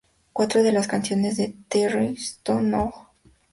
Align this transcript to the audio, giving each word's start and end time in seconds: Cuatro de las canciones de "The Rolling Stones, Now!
Cuatro 0.33 0.63
de 0.63 0.71
las 0.71 0.87
canciones 0.87 1.37
de 1.37 1.53
"The 1.69 1.87
Rolling 1.87 2.15
Stones, 2.15 2.65
Now! 2.71 2.91